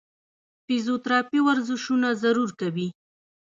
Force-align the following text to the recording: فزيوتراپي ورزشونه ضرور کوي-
فزيوتراپي 0.65 1.39
ورزشونه 1.43 2.07
ضرور 2.23 2.49
کوي- 2.59 2.87